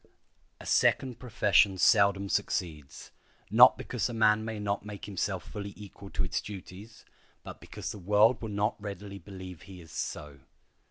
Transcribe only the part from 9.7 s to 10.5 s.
is so.